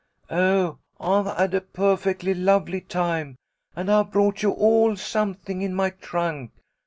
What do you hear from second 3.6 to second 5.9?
and I've brought you all something in